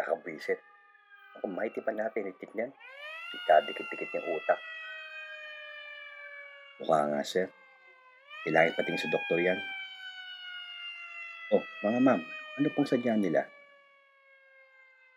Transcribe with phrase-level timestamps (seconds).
[0.00, 0.56] Kakabwisit.
[1.44, 2.72] Kung mahiti pa natin itik niyan,
[3.36, 4.60] ikadikit-dikit yung utak.
[6.80, 7.52] Mukha nga, sir.
[8.48, 9.60] Kailangan patingin sa doktor yan.
[11.52, 12.20] Oh, mga ma'am,
[12.56, 13.44] ano pong sadya nila?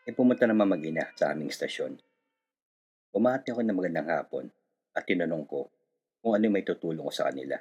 [0.03, 1.95] E pumunta naman mag-ina sa aming istasyon.
[3.15, 4.51] Bumati ako ng magandang hapon
[4.91, 5.71] at tinanong ko
[6.19, 7.55] kung ano may tutulong ko sa kanila.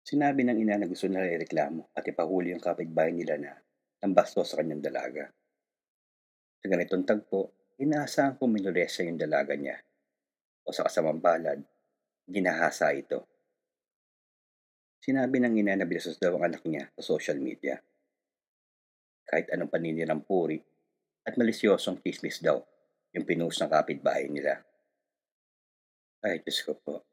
[0.00, 3.52] Sinabi ng ina na gusto nila ireklamo at ipahuli yung kapitbahay nila na
[4.00, 5.28] nambasto sa kanyang dalaga.
[6.66, 9.78] Sa ganitong tagpo, inaasahan ko minuresa yung dalaga niya
[10.66, 11.62] o sa kasamang palad,
[12.26, 13.22] ginahasa ito.
[14.98, 17.78] Sinabi ng ina na bilasos daw ang anak niya sa social media.
[19.30, 20.58] Kahit anong paninirang puri
[21.22, 22.58] at malisyosong kismis daw
[23.14, 24.58] yung pinost ng kapitbahay nila.
[26.18, 27.06] Ay, Diyos ko po.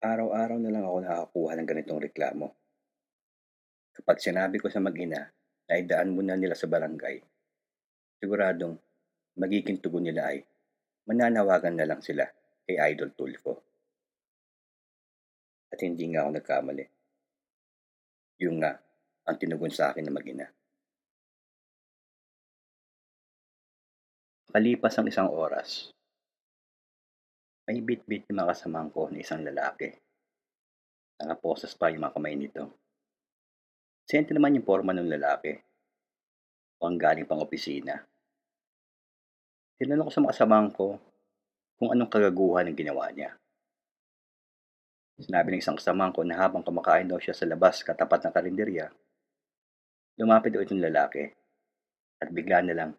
[0.00, 2.48] Araw-araw na lang ako nakakakuha ng ganitong reklamo.
[3.92, 5.28] Kapag sinabi ko sa mag-ina
[5.68, 7.35] na idaan muna nila sa barangay,
[8.20, 8.76] siguradong
[9.36, 10.40] magiging tugon nila ay
[11.06, 12.24] mananawagan na lang sila
[12.66, 13.54] kay Idol Tulfo.
[15.70, 16.84] At hindi nga ako nagkamali.
[18.42, 18.74] Yung nga
[19.26, 20.46] ang tinugon sa akin na mag-ina.
[24.56, 25.92] Kalipas ang isang oras,
[27.66, 29.90] may bit-bit yung mga kasamahan ko na isang lalaki.
[31.18, 32.64] Nakaposas pa yung mga kamay nito.
[34.06, 35.65] Sente naman yung forma ng lalaki.
[36.80, 38.04] O ang galing pang opisina.
[39.76, 40.96] Tinanong ko sa mga kasamahan ko
[41.76, 43.36] kung anong kagaguhan ng ginawa niya.
[45.16, 48.86] Sinabi ng isang kasamahan ko na habang kumakain daw siya sa labas katapat ng karinderya,
[50.20, 51.28] lumapit daw itong lalaki
[52.20, 52.90] at bigla na lang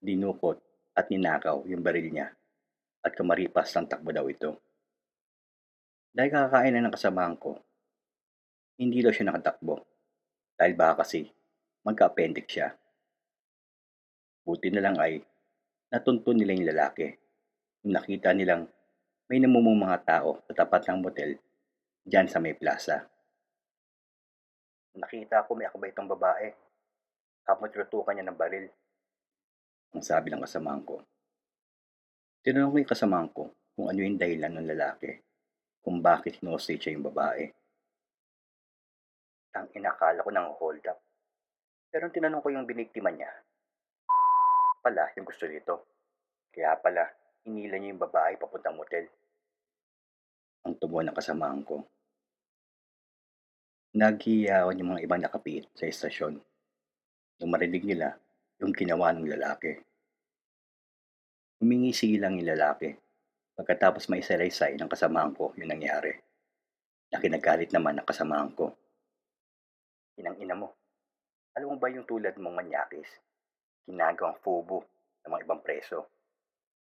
[0.00, 0.60] dinukot
[0.96, 2.32] at ninakaw yung baril niya
[3.04, 4.56] at kamaripas ng takbo daw ito.
[6.12, 7.60] Dahil kakakain na ng kasamahan ko,
[8.80, 9.84] hindi daw siya nakatakbo
[10.56, 11.28] dahil baka kasi
[11.84, 12.68] magka-appendix siya.
[14.48, 15.20] Buti na lang ay
[15.92, 17.12] natuntun nila yung lalaki.
[17.84, 18.64] Nung nakita nilang
[19.28, 21.36] may namumong mga tao sa tapat ng motel
[22.00, 23.04] dyan sa may plaza.
[24.96, 26.48] Nakita ko may akabay itong babae.
[27.44, 28.72] Kapag tinutukan niya ng baril.
[29.92, 31.04] Ang sabi ng kasamahan ko.
[32.40, 35.12] Tinanong ko yung kasamahan ko kung ano yung dahilan ng lalaki.
[35.84, 37.44] Kung bakit hinostate siya yung babae.
[39.60, 41.04] Ang inakala ko ng hold up.
[41.92, 43.28] Pero tinanong ko yung biniktima niya.
[44.78, 45.74] Pala yung gusto nito.
[46.54, 47.04] Kaya pala,
[47.46, 49.06] inila niya yung babae papuntang motel.
[50.66, 51.82] Ang tubo ng kasamahan ko.
[53.98, 56.38] Naghiyawan yung mga ibang nakapit sa estasyon.
[57.38, 58.14] Nung marinig nila
[58.62, 59.74] yung ginawa ng lalaki.
[61.58, 62.94] Humingi silang yung lalaki.
[63.58, 66.14] Pagkatapos may salaysay ng kasamahan ko yung nangyari.
[67.10, 68.70] Na kinagalit naman ng kasamahan ko.
[70.18, 70.74] Inang ina mo.
[71.58, 73.08] Alam mo ba yung tulad mong manyakis?
[73.88, 74.84] Ginagawang fubo
[75.24, 76.12] ng mga ibang preso.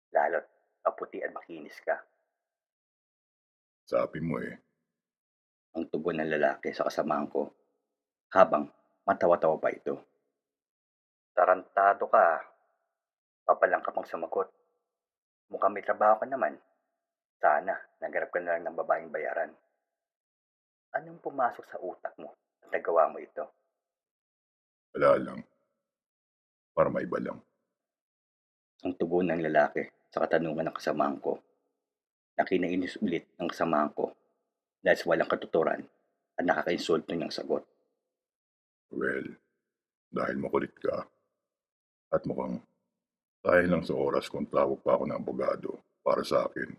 [0.10, 0.50] Lalo't
[0.82, 2.02] maputi at makinis ka.
[3.86, 4.58] Sabi mo eh.
[5.78, 7.46] Ang tubo ng lalaki sa kasamahan ko.
[8.34, 8.66] Habang
[9.06, 10.02] matawa-tawa pa ito.
[11.38, 12.42] Tarantado ka.
[13.46, 14.50] Papalang ka pang sumagot.
[15.54, 16.58] Mukhang may trabaho ka naman.
[17.38, 19.54] Sana, nagarap ka na lang ng babaeng bayaran.
[20.98, 22.34] Anong pumasok sa utak mo
[22.66, 23.46] at nagawa mo ito?
[24.98, 25.44] Wala lang.
[26.76, 27.40] Para maiba lang.
[28.84, 31.40] Ang tubo ng lalaki sa katanungan ng kasamahan ko.
[32.36, 34.12] Nakinainis ulit ng kasamahan ko
[34.84, 35.82] dahil sa walang katuturan
[36.36, 37.64] at nakakainsulto niyang sagot.
[38.92, 39.40] Well,
[40.12, 41.08] dahil makulit ka.
[42.12, 42.60] At mukhang
[43.40, 45.70] dahil lang sa oras kung tawag pa ako ng abogado
[46.04, 46.70] para sa akin.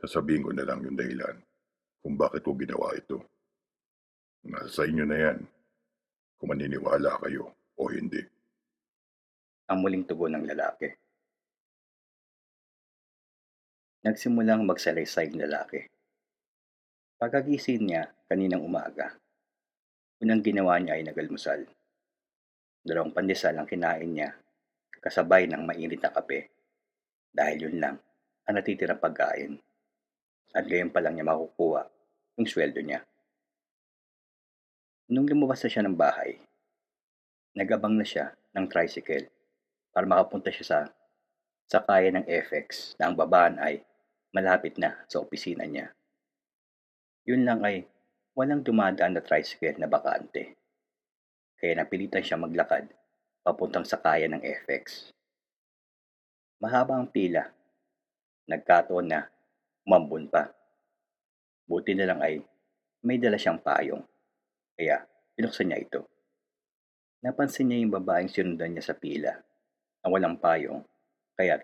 [0.00, 1.36] Sasabihin ko na lang yung dahilan
[2.00, 3.20] kung bakit ko ginawa ito.
[4.48, 5.38] Nasa sa inyo na yan
[6.40, 8.24] kung maniniwala kayo o hindi.
[9.70, 10.90] Ang muling tugon ng lalaki.
[14.02, 15.86] Nagsimulang magsalaysay ang lalaki.
[17.22, 19.14] Pagkagising niya kaninang umaga,
[20.18, 21.70] unang ginawa niya ay nagalmusal.
[22.82, 24.34] Dalawang pandesal ang kinain niya,
[24.98, 26.50] kasabay ng mainit na kape.
[27.30, 27.96] Dahil yun lang
[28.50, 29.54] ang natitirang pagkain.
[30.50, 31.86] At gayon pa lang niya makukuha
[32.42, 33.06] yung sweldo niya.
[35.14, 36.42] Nung lumabas na siya ng bahay,
[37.54, 39.30] nagabang na siya ng tricycle
[39.90, 40.78] para makapunta siya sa
[41.70, 43.82] sakaya ng FX na ang babaan ay
[44.34, 45.90] malapit na sa opisina niya.
[47.26, 47.86] Yun lang ay
[48.34, 50.58] walang dumadaan na tricycle na bakante.
[51.58, 52.90] Kaya napilitan siya maglakad
[53.42, 55.14] papuntang sakaya ng FX.
[56.62, 57.46] Mahaba ang pila.
[58.50, 59.26] Nagkataon na
[59.86, 60.50] umambon pa.
[61.66, 62.42] Buti na lang ay
[63.06, 64.02] may dala siyang payong.
[64.74, 65.06] Kaya
[65.38, 66.00] pinuksan niya ito.
[67.22, 69.49] Napansin niya yung babaeng sinundan niya sa pila
[70.00, 70.80] na walang payong,
[71.36, 71.60] kaya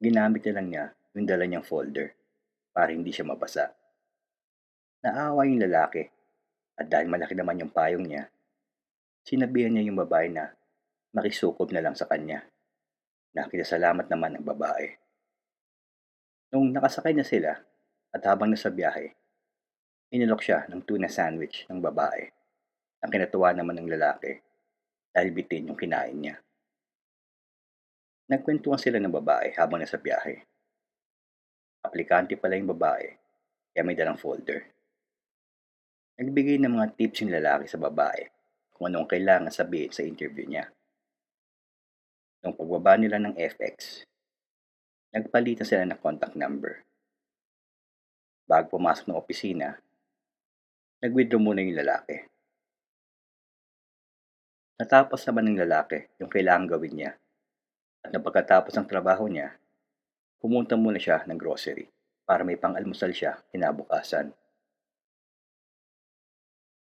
[0.00, 0.84] ginamit na lang niya
[1.16, 2.12] yung dala niyang folder
[2.72, 3.72] para hindi siya mabasa.
[5.00, 6.04] Naawa yung lalaki
[6.76, 8.28] at dahil malaki naman yung payong niya,
[9.24, 10.52] sinabihan niya yung babae na
[11.16, 12.44] makisukob na lang sa kanya.
[13.32, 14.96] Nakikisalamat naman ang babae.
[16.52, 17.52] Nung nakasakay na sila
[18.12, 19.12] at habang nasa biyahe,
[20.12, 22.28] inilok siya ng tuna sandwich ng babae.
[23.04, 24.40] Ang kinatuwa naman ng lalaki
[25.12, 26.36] dahil bitin yung kinain niya.
[28.26, 30.42] Nagkwentuhan sila ng babae habang nasa biyahe.
[31.86, 33.06] Aplikante pala yung babae,
[33.70, 34.66] kaya may dalang folder.
[36.18, 38.26] Nagbigay ng mga tips yung lalaki sa babae
[38.74, 40.66] kung anong kailangan sabihin sa interview niya.
[42.42, 44.02] Nung pagbaba nila ng FX,
[45.14, 46.82] nagpalitan sila ng contact number.
[48.42, 49.78] Bago pumasok ng opisina,
[50.98, 52.26] nag-withdraw muna yung lalaki.
[54.82, 57.12] Natapos naman ng lalaki yung kailangan gawin niya.
[58.06, 59.58] At na pagkatapos ng trabaho niya,
[60.38, 61.90] pumunta muna siya ng grocery
[62.22, 64.30] para may pang-almusal siya kinabukasan.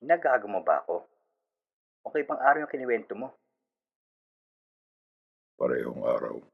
[0.05, 1.01] Nagago mo ba ako?
[2.05, 3.33] Okay pang araw yung kiniwento mo.
[5.57, 6.45] Parehong araw,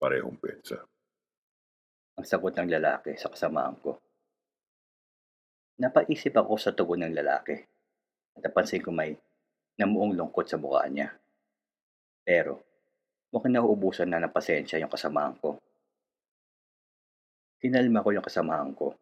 [0.00, 0.80] parehong petsa.
[2.16, 4.00] Ang sagot ng lalaki sa kasamaan ko.
[5.84, 9.20] Napaisip ako sa tugon ng lalaki at napansin ko may
[9.76, 11.12] namuong lungkot sa mukha niya.
[12.24, 12.67] Pero
[13.28, 15.60] mukhang nauubusan na ng pasensya yung kasamaan ko.
[17.60, 18.94] Kinalma ko yung kasamaan ko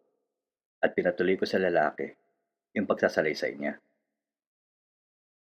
[0.82, 2.10] at pinatuloy ko sa lalaki
[2.74, 3.78] yung pagsasalaysay niya.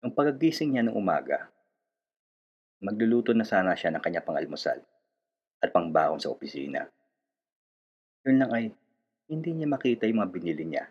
[0.01, 1.51] Nung pagagising niya ng umaga,
[2.81, 4.81] magluluto na sana siya ng kanya pang almusal
[5.61, 6.81] at pangbaon sa opisina.
[8.25, 8.65] Yun lang ay
[9.29, 10.89] hindi niya makita yung mga binili niya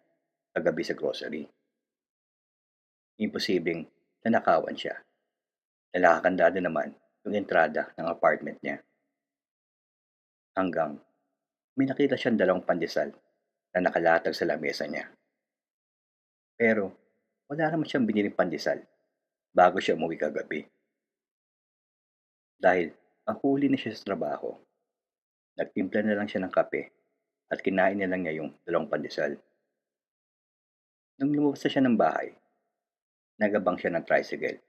[0.55, 1.43] kagabi sa grocery.
[3.19, 3.83] Imposibleng
[4.23, 4.95] nanakawan siya.
[5.91, 6.95] Nalakakandado naman
[7.25, 8.81] yung entrada ng apartment niya.
[10.57, 10.97] Hanggang
[11.77, 13.13] may nakita siyang dalawang pandesal
[13.73, 15.09] na nakalatag sa lamesa niya.
[16.57, 16.93] Pero
[17.49, 18.81] wala naman siyang biniling pandesal
[19.53, 20.67] bago siya umuwi kagabi.
[22.61, 22.93] Dahil
[23.25, 24.53] mahuli na siya sa trabaho,
[25.57, 26.93] nagtimpla na lang siya ng kape
[27.51, 29.37] at kinain na lang niya yung dalawang pandesal.
[31.21, 32.29] Nung lumabas na siya ng bahay,
[33.41, 34.61] nagabang siya ng tricycle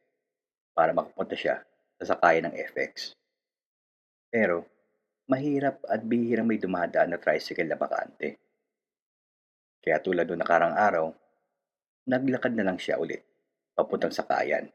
[0.71, 1.59] para makapunta siya
[2.01, 3.13] sa sakayan ng FX.
[4.33, 4.65] Pero,
[5.30, 8.42] mahirap at bihirang may dumadaan na tricycle na bakante.
[9.86, 11.13] Kaya tulad noong nakarang araw,
[12.09, 13.21] naglakad na lang siya ulit,
[13.77, 14.65] papuntang sakayan.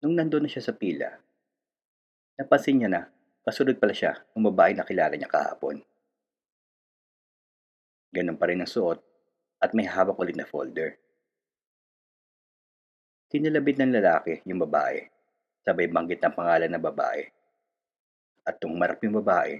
[0.00, 1.12] Nung nandun na siya sa pila,
[2.40, 3.02] napansin niya na
[3.44, 5.84] kasunod pala siya ng babae na kilala niya kahapon.
[8.16, 8.96] Ganun pa rin ang suot
[9.60, 10.96] at may hawak ulit na folder.
[13.32, 15.08] Tinilabit ng lalaki yung babae,
[15.64, 17.24] sabay banggit ng pangalan ng babae.
[18.44, 19.56] At nung marap yung babae,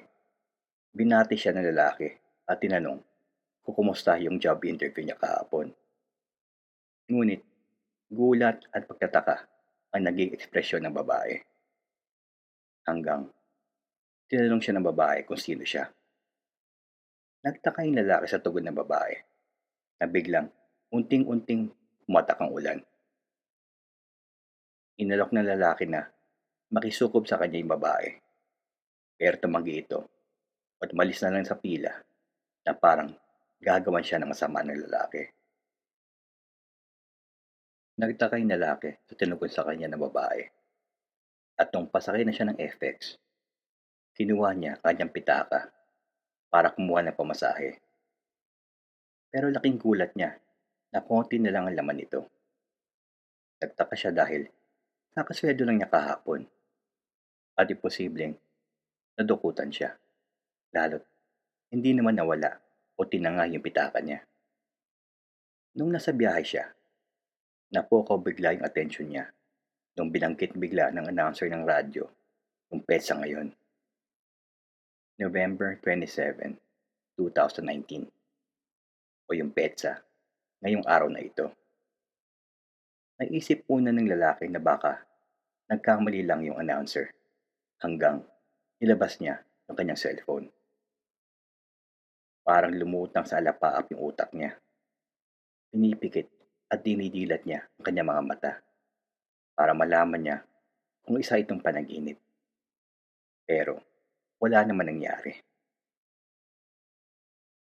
[0.92, 2.12] binati siya ng lalaki
[2.44, 3.00] at tinanong
[3.64, 5.72] kung kumusta yung job interview niya kahapon.
[7.08, 7.40] Ngunit,
[8.12, 9.48] gulat at pagtataka
[9.96, 11.40] ang naging ekspresyon ng babae.
[12.84, 13.24] Hanggang
[14.28, 15.88] tinanong siya ng babae kung sino siya.
[17.40, 19.16] Nagtaka yung lalaki sa tugon ng babae
[19.96, 20.52] na biglang
[20.92, 21.72] unting-unting
[22.04, 22.84] pumatak ang ulan.
[25.00, 26.04] Inalok ng lalaki na
[26.68, 28.12] makisukob sa kanya yung babae.
[29.16, 30.04] Pero tumanggi ito
[30.82, 31.94] at umalis na lang sa pila
[32.66, 33.08] na parang
[33.62, 35.22] gagawan siya ng masama ng lalaki.
[38.02, 40.42] Nagtaka yung lalaki sa tinugon sa kanya ng babae.
[41.61, 43.20] At nung pasakay na siya ng FX,
[44.16, 45.70] kinuha niya kanyang pitaka
[46.50, 47.78] para kumuha ng pamasahe.
[49.32, 50.37] Pero laking gulat niya
[50.92, 52.28] na konti na lang ang laman nito.
[53.62, 54.44] Nagtaka siya dahil
[55.16, 56.45] nakasweldo lang niya kahapon.
[57.57, 58.37] At imposibleng
[59.16, 59.92] nadukutan siya.
[60.73, 61.04] Lalo't
[61.73, 62.61] hindi naman nawala
[63.00, 64.21] o tinanga yung pitaka niya.
[65.73, 66.69] Nung nasa biyahe siya,
[67.73, 69.25] napukaw bigla yung atensyon niya
[69.97, 72.04] nung binangkit bigla ng announcer ng radyo
[72.69, 73.57] yung petsa ngayon.
[75.16, 76.61] November 27,
[77.16, 78.09] 2019
[79.28, 80.00] o yung petsa
[80.61, 81.49] ngayong araw na ito.
[83.21, 85.02] Naisip una ng lalaki na baka
[85.69, 87.12] nagkamali lang yung announcer
[87.81, 88.25] hanggang
[88.81, 90.47] nilabas niya ang kanyang cellphone.
[92.42, 94.59] Parang lumutang sa alapaap yung utak niya.
[95.73, 96.28] Pinipikit
[96.73, 98.52] at dinidilat niya ang kanyang mga mata
[99.52, 100.38] para malaman niya
[101.04, 102.19] kung isa itong panaginip.
[103.47, 103.78] Pero
[104.42, 105.38] wala naman nangyari.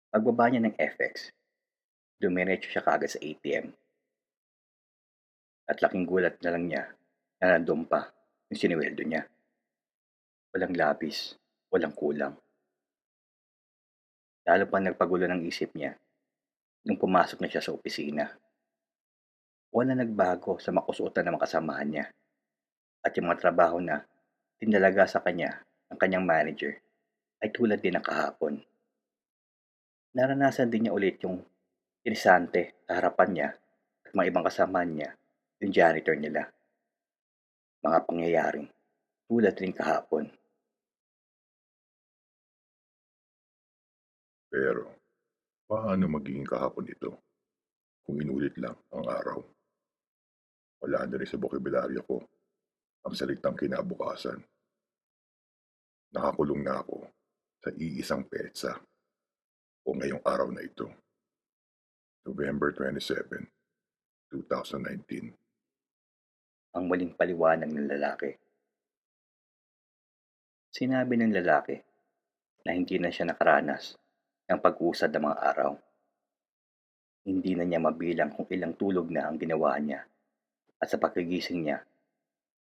[0.09, 1.35] Pagbaba niya ng FX,
[2.17, 3.75] dumiretso siya kagad sa ATM.
[5.69, 6.83] At laking gulat na lang niya
[7.39, 8.09] na nandun pa
[8.49, 9.23] yung siniweldo niya.
[10.49, 11.37] walang labis,
[11.69, 12.35] walang kulang.
[14.49, 15.93] Lalo pa nagpagulo ng isip niya
[16.89, 18.25] nung pumasok na siya sa opisina.
[19.69, 22.07] Wala nagbago sa makusuotan ng mga kasamahan niya
[23.05, 24.01] at yung mga trabaho na
[24.57, 25.61] tinalaga sa kanya
[25.93, 26.73] ng kanyang manager
[27.45, 28.57] ay tulad din ng kahapon.
[30.17, 31.45] Naranasan din niya ulit yung
[32.03, 33.49] inisante sa harapan niya
[34.09, 35.11] at mga ibang kasamahan niya,
[35.63, 36.47] yung janitor nila.
[37.83, 38.69] Mga pangyayaring
[39.29, 40.25] tulad rin kahapon.
[44.49, 44.89] Pero,
[45.69, 47.11] paano magiging kahapon ito
[48.03, 49.39] kung inulit lang ang araw?
[50.79, 52.17] Wala na rin sa bokabularyo ko
[53.05, 54.41] ang salitang kinabukasan.
[56.15, 57.05] Nakakulong na ako
[57.61, 58.73] sa iisang petsa
[59.85, 60.89] o ngayong araw na ito.
[62.25, 63.45] November 27,
[64.33, 65.48] 2019.
[66.77, 68.31] Ang muling paliwanag ng lalaki.
[70.69, 71.77] Sinabi ng lalaki
[72.69, 73.97] na hindi na siya nakaranas
[74.49, 75.73] ng pag-usad ng mga araw.
[77.25, 80.05] Hindi na niya mabilang kung ilang tulog na ang ginawa niya
[80.79, 81.83] at sa pagkagising niya,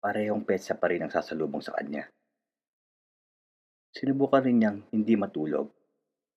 [0.00, 2.09] parehong petsa pa rin ang sasalubong sa kanya.
[3.92, 5.69] Sinubukan rin niyang hindi matulog,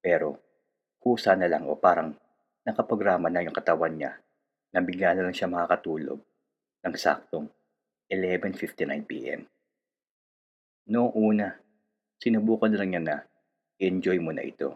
[0.04, 0.36] pero
[1.00, 2.12] kusa na lang o parang
[2.64, 4.20] nakaprograma na yung katawan niya
[4.72, 6.20] na bigla na lang siya makakatulog
[6.84, 7.48] ng saktong
[8.12, 9.42] 11.59pm.
[10.92, 11.48] Noong una,
[12.20, 13.18] sinubukan lang niya na
[13.80, 14.76] enjoy mo na ito.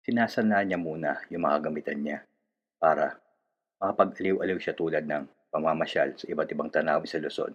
[0.00, 2.24] Sinasana niya muna yung mga gamitan niya
[2.80, 3.20] para
[3.76, 7.52] makapag-aliw-aliw siya tulad ng pamamasyal sa iba't ibang tanawin sa Luzon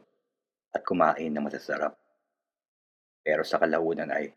[0.69, 1.97] at kumain ng masasarap.
[3.25, 4.29] Pero sa kalaunan ay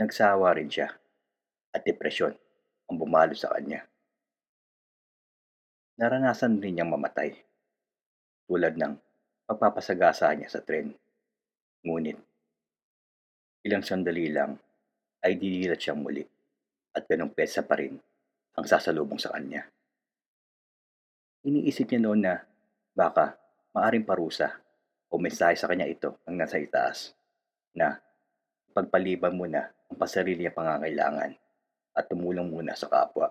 [0.00, 0.88] nagsawa rin siya
[1.76, 2.32] at depresyon
[2.88, 3.84] ang bumalo sa kanya.
[5.94, 7.30] Naranasan rin niyang mamatay
[8.50, 8.98] tulad ng
[9.46, 10.90] pagpapasagasa niya sa tren.
[11.86, 12.18] Ngunit,
[13.62, 14.58] ilang sandali lang
[15.22, 16.26] ay didilat siyang muli
[16.94, 17.94] at ganong pesa pa rin
[18.58, 19.70] ang sasalubong sa kanya.
[21.46, 22.42] Iniisip niya noon na
[22.96, 23.38] baka
[23.70, 24.50] maaring parusa
[25.12, 27.14] o mensahe sa kanya ito ang nasa itaas
[27.70, 28.02] na
[28.74, 31.38] pagpaliban muna ang pasarili niya pangangailangan
[31.94, 33.30] at tumulong muna sa kapwa.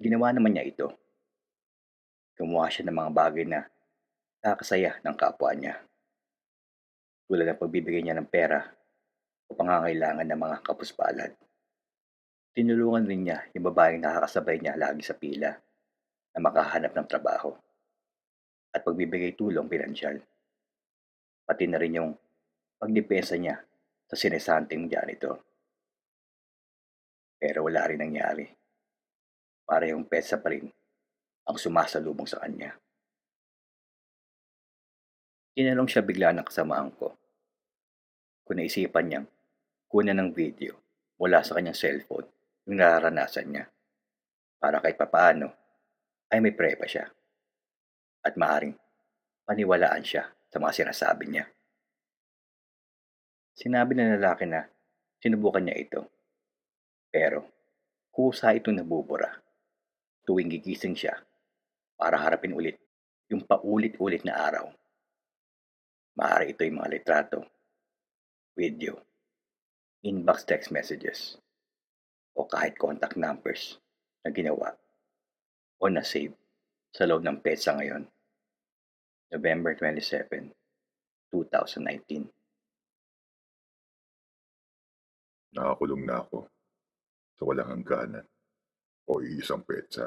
[0.00, 0.88] Ginawa naman niya ito.
[2.40, 3.68] Gumawa siya ng mga bagay na
[4.40, 5.76] nakakasaya ng kapwa niya.
[7.28, 8.64] Tulad ng pagbibigay niya ng pera
[9.44, 11.36] o pangangailangan ng mga kapuspalad.
[12.56, 15.52] Tinulungan rin niya yung babaeng nakakasabay niya lagi sa pila
[16.32, 17.52] na makahanap ng trabaho
[18.72, 20.16] at pagbibigay tulong pinansyal.
[21.44, 22.10] Pati na rin yung
[22.80, 23.60] pagdepensa niya
[24.08, 25.36] sa sinesanting janitor.
[27.36, 28.59] Pero wala rin nangyari.
[29.70, 30.66] Para yung petsa pa rin
[31.46, 32.74] ang sumasalubong sa kanya.
[35.54, 37.14] Tinanong siya bigla ng kasamaan ko
[38.42, 39.30] kung naisipan niyang
[39.86, 40.74] kunan ng video
[41.22, 42.26] mula sa kanyang cellphone
[42.66, 43.70] yung nararanasan niya
[44.58, 45.54] para kahit papaano
[46.34, 47.06] ay may prepa siya
[48.26, 48.74] at maaring
[49.46, 51.46] paniwalaan siya sa mga sinasabi niya.
[53.54, 54.66] Sinabi ng lalaki na
[55.22, 56.00] sinubukan niya ito.
[57.14, 57.46] Pero
[58.10, 59.49] kusa ito nabubura
[60.30, 61.18] tuwing gigising siya
[61.98, 62.78] para harapin ulit
[63.26, 64.70] yung paulit-ulit na araw.
[66.14, 67.42] Maaari ito yung mga litrato,
[68.54, 68.94] video,
[70.06, 71.34] inbox text messages,
[72.38, 73.82] o kahit contact numbers
[74.22, 74.70] na ginawa
[75.82, 76.38] o na-save
[76.94, 78.06] sa loob ng PESA ngayon.
[79.34, 80.54] November 27,
[81.34, 82.30] 2019.
[85.58, 86.46] Nakakulong na ako
[87.34, 88.26] sa walang hangganan
[89.10, 90.06] o iisang petsa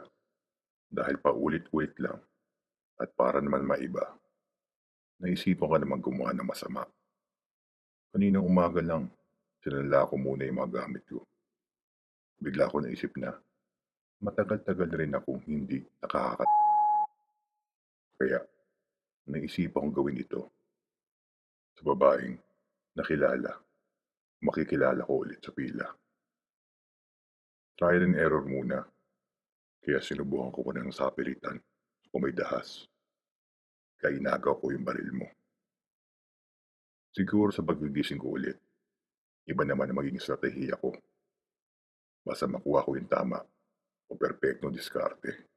[0.93, 2.21] dahil paulit-ulit lang
[3.01, 4.13] at para naman maiba.
[5.17, 6.85] Naisipan ka naman gumawa ng masama.
[8.13, 9.09] Kaninang umaga lang,
[9.65, 11.25] sinala ko muna yung mga gamit ko.
[12.37, 13.33] Bigla ko naisip na
[14.21, 16.49] matagal-tagal rin akong hindi nakakakat.
[18.21, 18.39] Kaya,
[19.33, 20.45] naisipan kong gawin ito
[21.73, 22.37] sa babaeng
[22.93, 23.57] nakilala
[24.43, 25.87] makikilala ko ulit sa pila.
[27.79, 28.83] Trial and error muna,
[29.83, 31.59] kaya sinubukan ko ng sapilitan
[32.07, 32.87] kung may dahas.
[33.99, 35.27] Kaya inagaw ko yung baril mo.
[37.11, 38.55] Siguro sa paggigising ko ulit,
[39.43, 40.95] iba naman ang magiging strategiya ko.
[42.23, 43.43] Basta makuha ko yung tama
[44.07, 45.51] o perpekto diskarte.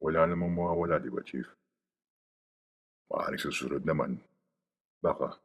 [0.00, 1.46] Wala namang mawawala, di ba, Chief?
[3.12, 4.16] Maaaring susunod naman.
[5.04, 5.36] Baka,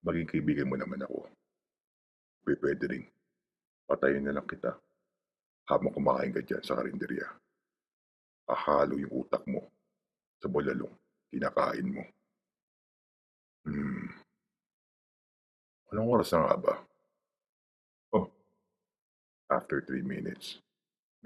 [0.00, 1.28] maging kaibigan mo naman ako.
[2.44, 3.04] Pwede rin.
[3.84, 4.85] Patayin na lang kita
[5.66, 7.26] habang kumakain ka dyan sa karinderya.
[8.46, 9.66] Ahalo yung utak mo
[10.38, 10.94] sa bulalong
[11.30, 12.04] kinakain mo.
[13.66, 14.06] Hmm.
[15.90, 16.74] Anong oras na nga ba?
[18.14, 18.30] Oh,
[19.50, 20.62] after 3 minutes,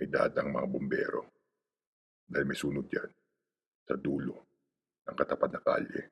[0.00, 1.28] may dadang mga bumbero.
[2.25, 3.11] Dahil may sunog yan
[3.85, 4.40] sa dulo
[5.04, 6.02] ng katapat na kalye.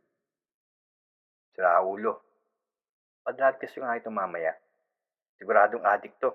[1.55, 2.21] Sira ulo.
[3.25, 4.53] Padrag test nga ito mamaya.
[5.39, 6.35] Siguradong addict to.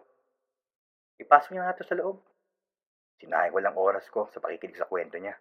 [1.24, 2.20] Ipasok niya nga to sa loob.
[3.24, 5.40] Sinayang ko lang oras ko sa pakikinig sa kwento niya.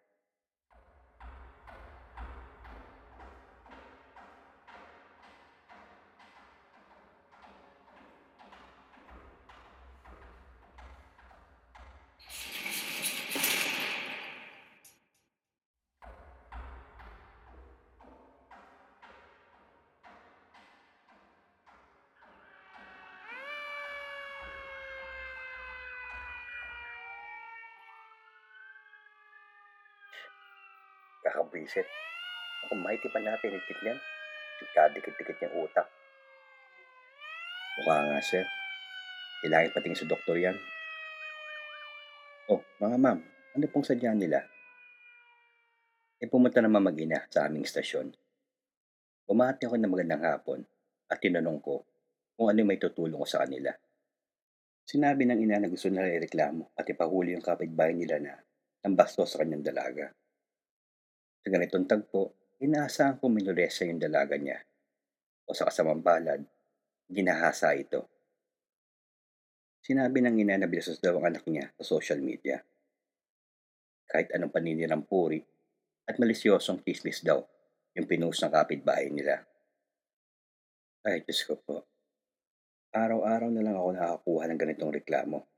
[31.33, 31.89] Kakabwisit.
[32.69, 33.97] Ako, pa natin itik yan.
[34.77, 35.89] Kadikit-dikit yung utak.
[37.81, 38.45] Mukha nga, sir.
[39.41, 40.55] Kailangan pating sa doktor yan.
[42.53, 43.19] Oh, mga ma'am,
[43.57, 44.45] ano pong sadya nila?
[46.21, 48.12] E pumunta naman mag-ina sa aming istasyon.
[49.25, 50.61] Bumati ako ng magandang hapon
[51.09, 51.83] at tinanong ko
[52.37, 53.73] kung ano may tutulong ko sa kanila.
[54.85, 58.35] Sinabi ng ina na gusto nila ireklamo at ipahuli yung kapitbahay nila na
[58.85, 60.12] ang bastos sa kanyang dalaga.
[61.43, 64.63] Sa ganitong tagpo, inaasahan ko minuresa yung dalaga niya.
[65.43, 66.39] O sa kasamang palad,
[67.11, 68.07] ginahasa ito.
[69.83, 72.63] Sinabi ng ina na binastos daw ang anak niya sa social media.
[74.07, 75.43] Kahit anong paninirang puri
[76.07, 77.43] at malisyosong chismis daw
[77.99, 79.43] yung pinost ng kapitbahay nila.
[81.02, 81.83] Ay, Diyos ko po.
[82.95, 85.51] Araw-araw na lang ako nakakuha ng ganitong reklamo.